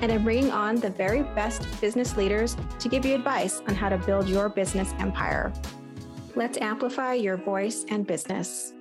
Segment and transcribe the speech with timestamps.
[0.00, 3.88] and I'm bringing on the very best business leaders to give you advice on how
[3.88, 5.52] to build your business empire.
[6.34, 8.72] Let's amplify your voice and business.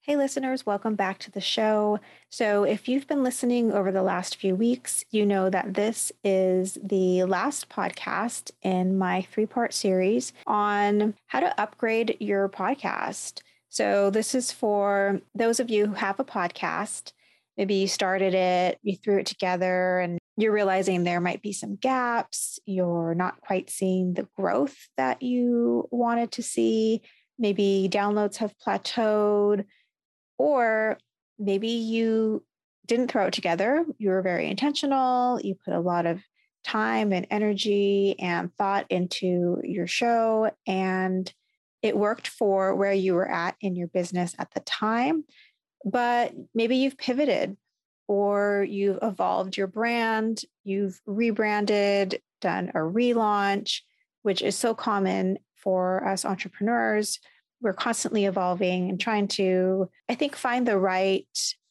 [0.00, 1.98] Hey, listeners, welcome back to the show.
[2.28, 6.78] So, if you've been listening over the last few weeks, you know that this is
[6.80, 13.40] the last podcast in my three part series on how to upgrade your podcast.
[13.76, 17.12] So, this is for those of you who have a podcast.
[17.58, 21.76] Maybe you started it, you threw it together, and you're realizing there might be some
[21.76, 22.58] gaps.
[22.64, 27.02] You're not quite seeing the growth that you wanted to see.
[27.38, 29.66] Maybe downloads have plateaued,
[30.38, 30.96] or
[31.38, 32.46] maybe you
[32.86, 33.84] didn't throw it together.
[33.98, 35.38] You were very intentional.
[35.38, 36.22] You put a lot of
[36.64, 41.30] time and energy and thought into your show, and
[41.82, 45.24] it worked for where you were at in your business at the time,
[45.84, 47.56] but maybe you've pivoted
[48.08, 53.80] or you've evolved your brand, you've rebranded, done a relaunch,
[54.22, 57.18] which is so common for us entrepreneurs.
[57.60, 61.26] We're constantly evolving and trying to, I think, find the right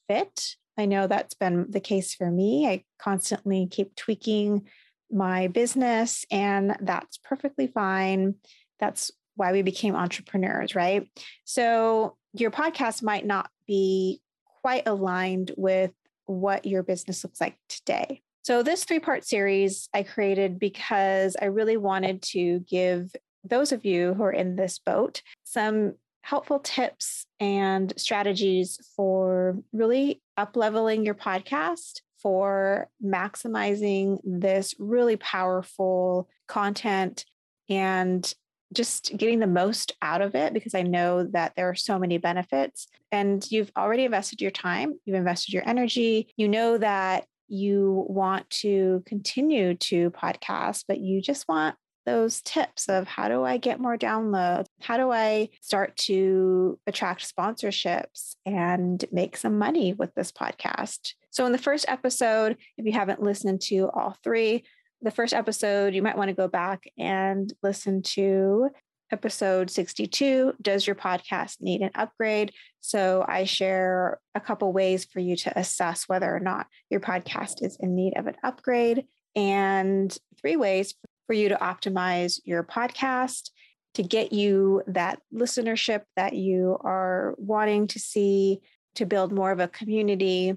[0.07, 0.55] fit.
[0.77, 2.67] I know that's been the case for me.
[2.67, 4.67] I constantly keep tweaking
[5.11, 8.35] my business, and that's perfectly fine.
[8.79, 11.07] That's why we became entrepreneurs, right?
[11.43, 14.21] So your podcast might not be
[14.61, 15.91] quite aligned with
[16.25, 18.21] what your business looks like today.
[18.43, 23.11] So, this three part series I created because I really wanted to give
[23.43, 30.21] those of you who are in this boat some helpful tips and strategies for really
[30.37, 37.25] up leveling your podcast, for maximizing this really powerful content
[37.69, 38.33] and
[38.73, 42.17] just getting the most out of it because I know that there are so many
[42.17, 42.87] benefits.
[43.11, 46.33] And you've already invested your time, you've invested your energy.
[46.35, 51.75] You know that you want to continue to podcast, but you just want
[52.05, 54.65] those tips of how do I get more downloads?
[54.79, 61.13] How do I start to attract sponsorships and make some money with this podcast?
[61.31, 64.63] So, in the first episode, if you haven't listened to all three,
[65.01, 68.69] the first episode, you might want to go back and listen to
[69.11, 72.53] episode 62 Does your podcast need an upgrade?
[72.81, 77.63] So I share a couple ways for you to assess whether or not your podcast
[77.63, 79.05] is in need of an upgrade,
[79.35, 80.95] and three ways
[81.27, 83.49] for you to optimize your podcast
[83.95, 88.59] to get you that listenership that you are wanting to see,
[88.95, 90.55] to build more of a community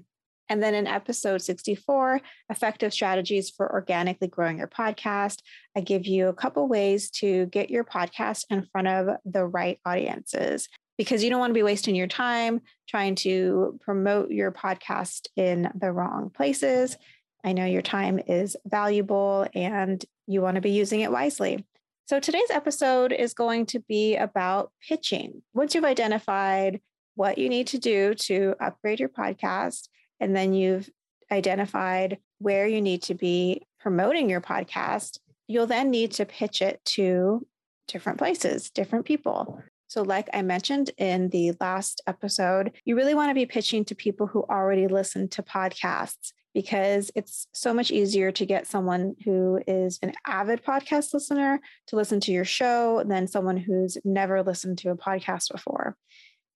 [0.49, 5.41] and then in episode 64, effective strategies for organically growing your podcast,
[5.77, 9.79] I give you a couple ways to get your podcast in front of the right
[9.85, 10.67] audiences
[10.97, 15.69] because you don't want to be wasting your time trying to promote your podcast in
[15.79, 16.97] the wrong places.
[17.45, 21.65] I know your time is valuable and you want to be using it wisely.
[22.07, 25.43] So today's episode is going to be about pitching.
[25.53, 26.81] Once you've identified
[27.15, 29.87] what you need to do to upgrade your podcast,
[30.19, 30.89] and then you've
[31.31, 36.83] identified where you need to be promoting your podcast, you'll then need to pitch it
[36.85, 37.45] to
[37.87, 39.61] different places, different people.
[39.87, 43.95] So, like I mentioned in the last episode, you really want to be pitching to
[43.95, 49.61] people who already listen to podcasts because it's so much easier to get someone who
[49.67, 54.77] is an avid podcast listener to listen to your show than someone who's never listened
[54.79, 55.95] to a podcast before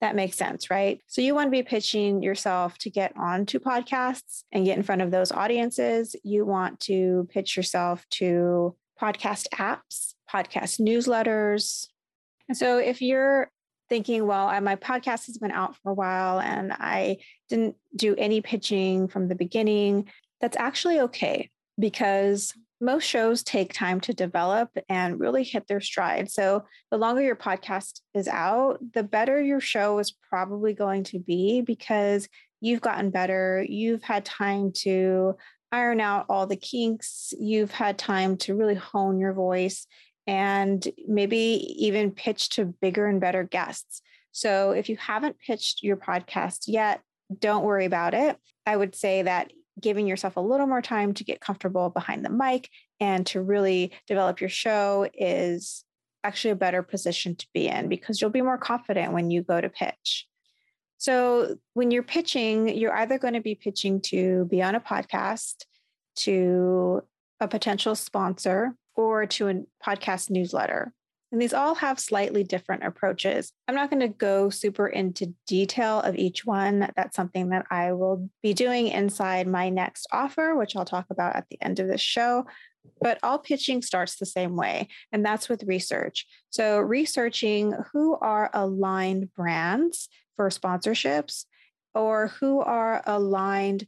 [0.04, 1.00] that makes sense, right?
[1.08, 5.02] So you want to be pitching yourself to get onto podcasts and get in front
[5.02, 6.14] of those audiences.
[6.26, 11.88] You want to pitch yourself to podcast apps, podcast newsletters.
[12.50, 13.50] And so if you're
[13.88, 18.42] thinking, well, my podcast has been out for a while and I didn't do any
[18.42, 20.10] pitching from the beginning,
[20.42, 26.30] that's actually okay because most shows take time to develop and really hit their stride.
[26.30, 31.19] So, the longer your podcast is out, the better your show is probably going to
[31.19, 32.27] be because
[32.62, 33.65] you've gotten better.
[33.68, 35.35] You've had time to
[35.71, 37.33] iron out all the kinks.
[37.39, 39.88] You've had time to really hone your voice
[40.27, 41.38] and maybe
[41.77, 44.01] even pitch to bigger and better guests.
[44.31, 47.01] So, if you haven't pitched your podcast yet,
[47.39, 48.38] don't worry about it.
[48.65, 52.30] I would say that giving yourself a little more time to get comfortable behind the
[52.30, 55.84] mic and to really develop your show is
[56.24, 59.60] actually a better position to be in because you'll be more confident when you go
[59.60, 60.28] to pitch.
[60.98, 65.66] So, when you're pitching, you're either going to be pitching to be on a podcast,
[66.18, 67.02] to
[67.42, 70.94] a potential sponsor, or to a podcast newsletter.
[71.33, 73.53] And these all have slightly different approaches.
[73.68, 76.91] I'm not going to go super into detail of each one.
[76.95, 81.35] That's something that I will be doing inside my next offer, which I'll talk about
[81.35, 82.45] at the end of this show.
[83.01, 86.27] But all pitching starts the same way, and that's with research.
[86.51, 91.45] So, researching who are aligned brands for sponsorships
[91.95, 93.88] or who are aligned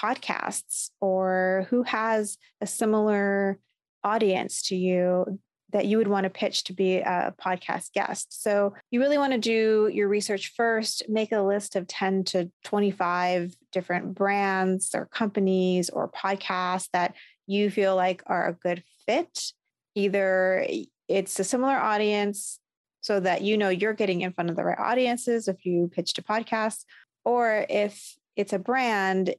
[0.00, 3.58] podcasts or who has a similar
[4.04, 5.40] audience to you
[5.74, 8.42] that you would want to pitch to be a podcast guest.
[8.42, 12.50] So you really want to do your research first, make a list of 10 to
[12.62, 17.14] 25 different brands or companies or podcasts that
[17.48, 19.52] you feel like are a good fit.
[19.96, 20.64] Either
[21.08, 22.60] it's a similar audience
[23.00, 26.14] so that you know you're getting in front of the right audiences if you pitch
[26.14, 26.84] to podcasts,
[27.24, 29.34] or if it's a brand,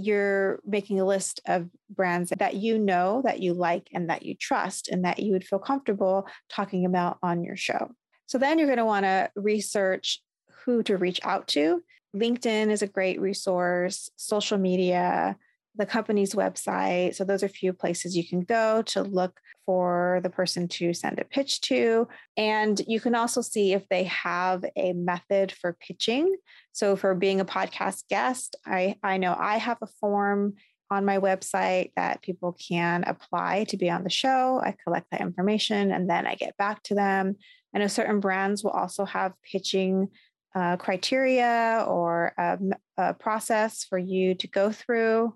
[0.00, 4.34] you're making a list of brands that you know that you like and that you
[4.34, 7.90] trust and that you would feel comfortable talking about on your show.
[8.26, 10.22] So then you're going to want to research
[10.64, 11.82] who to reach out to.
[12.14, 15.36] LinkedIn is a great resource, social media,
[15.76, 17.14] the company's website.
[17.14, 20.92] So those are a few places you can go to look for the person to
[20.92, 22.08] send a pitch to.
[22.36, 26.34] And you can also see if they have a method for pitching.
[26.72, 30.54] So for being a podcast guest, I, I know I have a form
[30.90, 34.60] on my website that people can apply to be on the show.
[34.60, 37.36] I collect that information and then I get back to them.
[37.74, 40.08] I know certain brands will also have pitching
[40.54, 42.58] uh, criteria or a,
[42.96, 45.32] a process for you to go through.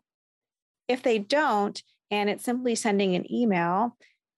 [0.89, 3.97] If they don't, and it's simply sending an email,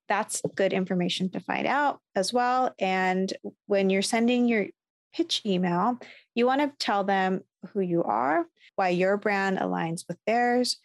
[0.09, 2.75] that's good information to find out as well.
[2.79, 3.33] And
[3.67, 4.67] when you're sending your
[5.13, 5.99] pitch email,
[6.35, 8.47] you want to tell them who you are,
[8.77, 10.77] why your brand aligns with theirs.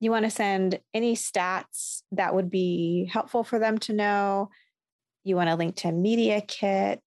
[0.00, 4.50] You want to send any stats that would be helpful for them to know.
[5.24, 7.02] You want to link to a Media Kit,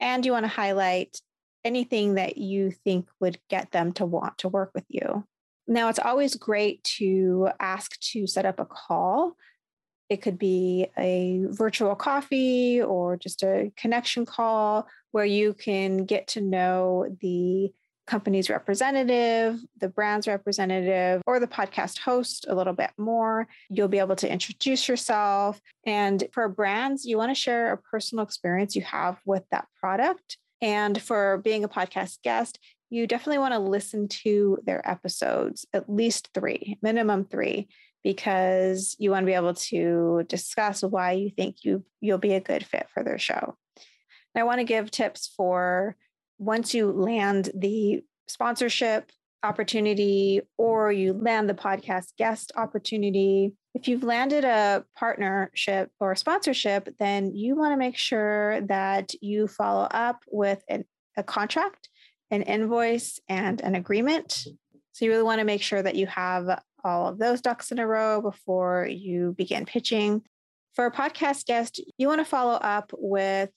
[0.00, 1.20] and you want to highlight
[1.64, 5.24] anything that you think would get them to want to work with you.
[5.70, 9.36] Now, it's always great to ask to set up a call.
[10.08, 16.26] It could be a virtual coffee or just a connection call where you can get
[16.28, 17.70] to know the
[18.08, 23.46] company's representative, the brand's representative, or the podcast host a little bit more.
[23.68, 25.60] You'll be able to introduce yourself.
[25.86, 30.36] And for brands, you want to share a personal experience you have with that product.
[30.60, 32.58] And for being a podcast guest,
[32.90, 37.68] you definitely want to listen to their episodes, at least three, minimum three,
[38.02, 42.40] because you want to be able to discuss why you think you you'll be a
[42.40, 43.56] good fit for their show.
[44.34, 45.96] And I want to give tips for
[46.38, 49.10] once you land the sponsorship
[49.42, 53.54] opportunity or you land the podcast guest opportunity.
[53.74, 59.12] If you've landed a partnership or a sponsorship, then you want to make sure that
[59.22, 60.84] you follow up with an,
[61.16, 61.88] a contract
[62.30, 64.46] an invoice and an agreement.
[64.92, 67.78] So you really want to make sure that you have all of those ducks in
[67.78, 70.22] a row before you begin pitching.
[70.74, 73.50] For a podcast guest, you want to follow up with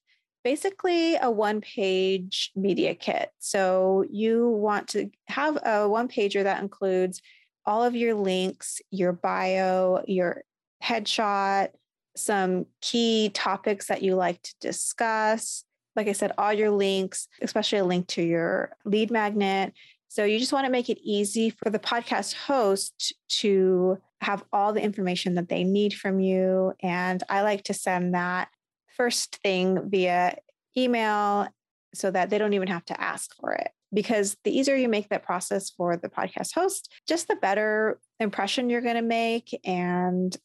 [0.43, 3.29] basically a one page media kit.
[3.39, 7.21] So you want to have a one pager that includes
[7.65, 10.43] all of your links, your bio, your
[10.83, 11.69] headshot,
[12.15, 15.63] some key topics that you like to discuss,
[15.95, 19.73] like I said, all your links, especially a link to your lead magnet.
[20.07, 24.73] So you just want to make it easy for the podcast host to have all
[24.73, 26.73] the information that they need from you.
[26.81, 28.49] And I like to send that
[28.95, 30.37] first thing via
[30.77, 31.47] email
[31.93, 33.69] so that they don't even have to ask for it.
[33.93, 38.69] Because the easier you make that process for the podcast host, just the better impression
[38.69, 39.59] you're going to make.
[39.63, 40.35] And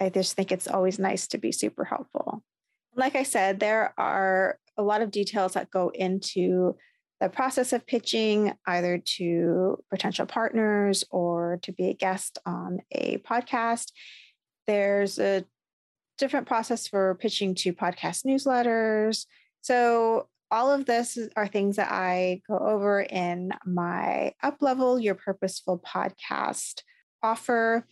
[0.00, 2.42] I just think it's always nice to be super helpful.
[2.94, 6.76] Like I said, there are a lot of details that go into
[7.20, 13.18] the process of pitching either to potential partners or to be a guest on a
[13.18, 13.90] podcast.
[14.66, 15.44] There's a
[16.16, 19.26] different process for pitching to podcast newsletters.
[19.62, 25.78] So, all of this are things that I go over in my Uplevel Your Purposeful
[25.78, 26.80] podcast
[27.22, 27.86] offer.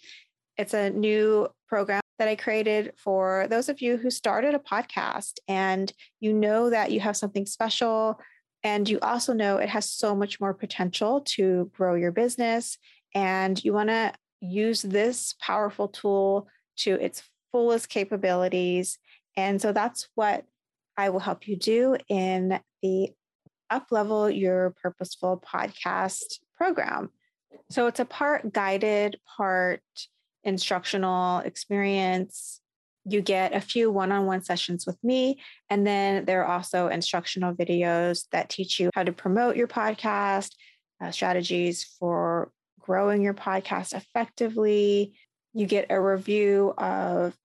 [0.57, 5.35] It's a new program that I created for those of you who started a podcast
[5.49, 8.19] and you know that you have something special
[8.65, 12.79] and you also know it has so much more potential to grow your business
[13.15, 18.99] and you want to use this powerful tool to its fullest capabilities.
[19.37, 20.45] And so that's what
[20.97, 23.11] I will help you do in the
[23.73, 27.11] Uplevel Your Purposeful podcast program.
[27.71, 29.83] So it's a part guided, part
[30.47, 32.63] instructional experience.
[33.05, 35.41] You get a few one on one sessions with me.
[35.69, 40.53] And then there are also instructional videos that teach you how to promote your podcast,
[41.03, 42.51] uh, strategies for
[42.81, 45.19] growing your podcast effectively.
[45.53, 47.37] You get a review of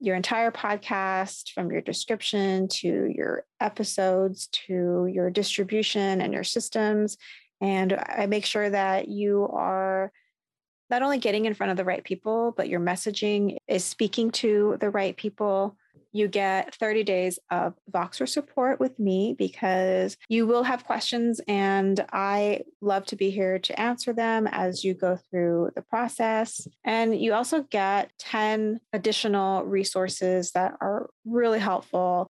[0.00, 7.18] your entire podcast from your description to your episodes to your distribution and your systems.
[7.60, 9.79] And I make sure that you are
[10.90, 14.76] not only getting in front of the right people, but your messaging is speaking to
[14.80, 15.76] the right people.
[16.12, 22.04] You get 30 days of Voxer support with me because you will have questions, and
[22.12, 26.66] I love to be here to answer them as you go through the process.
[26.84, 32.28] And you also get 10 additional resources that are really helpful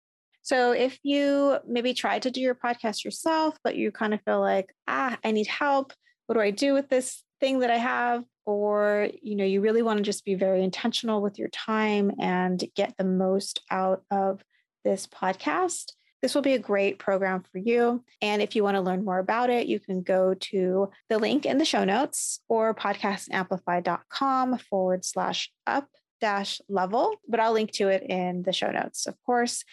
[0.45, 4.39] so if you maybe tried to do your podcast yourself, but you kind of feel
[4.39, 5.91] like, ah, I need help.
[6.27, 8.24] What do I do with this thing that I have?
[8.46, 12.63] Or, you know, you really want to just be very intentional with your time and
[12.75, 14.44] get the most out of
[14.84, 15.94] this podcast.
[16.22, 18.04] This will be a great program for you.
[18.22, 21.46] And if you want to learn more about it, you can go to the link
[21.46, 25.88] in the show notes or podcastamplify.com forward slash up
[26.22, 29.63] dash level, but I'll link to it in the show notes, of course.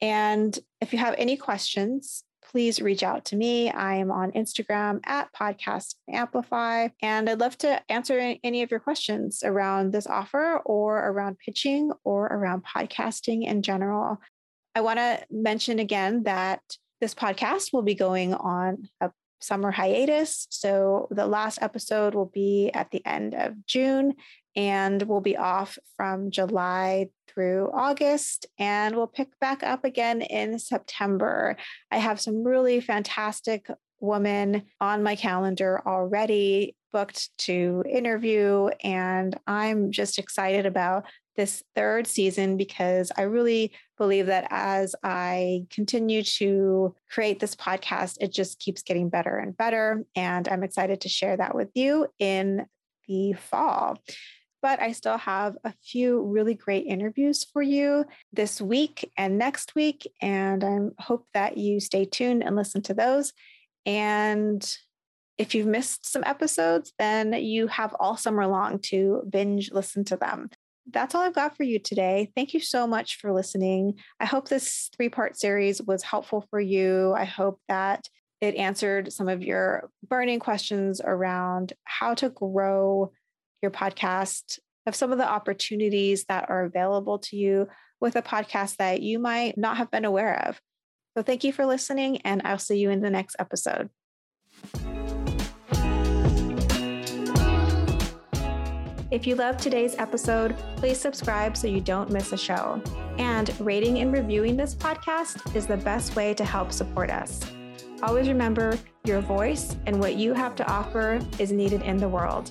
[0.00, 3.70] And if you have any questions, please reach out to me.
[3.70, 8.80] I am on Instagram at Podcast Amplify, and I'd love to answer any of your
[8.80, 14.18] questions around this offer or around pitching or around podcasting in general.
[14.74, 16.62] I want to mention again that
[17.00, 20.46] this podcast will be going on a summer hiatus.
[20.50, 24.14] So the last episode will be at the end of June,
[24.58, 30.58] and we'll be off from July through August, and we'll pick back up again in
[30.58, 31.56] September.
[31.92, 39.92] I have some really fantastic women on my calendar already booked to interview, and I'm
[39.92, 41.04] just excited about
[41.36, 48.16] this third season because I really believe that as I continue to create this podcast,
[48.20, 50.04] it just keeps getting better and better.
[50.16, 52.66] And I'm excited to share that with you in
[53.06, 53.98] the fall
[54.62, 59.74] but I still have a few really great interviews for you this week and next
[59.74, 60.10] week.
[60.20, 63.32] And I hope that you stay tuned and listen to those.
[63.86, 64.62] And
[65.38, 70.16] if you've missed some episodes, then you have all summer long to binge listen to
[70.16, 70.50] them.
[70.90, 72.32] That's all I've got for you today.
[72.34, 73.98] Thank you so much for listening.
[74.18, 77.12] I hope this three part series was helpful for you.
[77.16, 78.08] I hope that
[78.40, 83.12] it answered some of your burning questions around how to grow
[83.62, 87.68] your podcast, of some of the opportunities that are available to you
[88.00, 90.60] with a podcast that you might not have been aware of.
[91.16, 93.90] So, thank you for listening, and I'll see you in the next episode.
[99.10, 102.82] If you love today's episode, please subscribe so you don't miss a show.
[103.16, 107.40] And rating and reviewing this podcast is the best way to help support us.
[108.02, 112.50] Always remember your voice and what you have to offer is needed in the world.